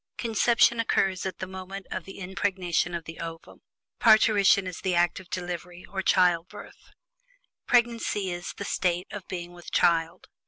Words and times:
Conception 0.17 0.79
occurs 0.79 1.27
at 1.27 1.37
the 1.37 1.45
moment 1.45 1.85
of 1.91 2.05
the 2.05 2.17
impregnation 2.17 2.95
of 2.95 3.03
the 3.03 3.19
ovum; 3.19 3.61
parturition 3.99 4.65
is 4.65 4.79
the 4.79 4.95
act 4.95 5.19
of 5.19 5.29
delivery, 5.29 5.85
or 5.85 6.01
childbirth. 6.01 6.89
Pregnancy 7.67 8.31
is 8.31 8.53
"the 8.57 8.65
state 8.65 9.05
of 9.11 9.27
being 9.27 9.53
with 9.53 9.69
child." 9.69 10.27